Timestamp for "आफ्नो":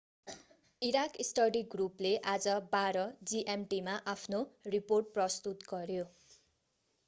4.15-4.43